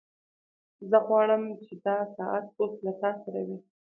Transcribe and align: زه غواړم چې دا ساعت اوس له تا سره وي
زه 0.89 0.97
غواړم 1.07 1.43
چې 1.63 1.73
دا 1.85 1.97
ساعت 2.15 2.45
اوس 2.59 2.73
له 2.85 2.93
تا 3.01 3.11
سره 3.23 3.39
وي 3.47 3.57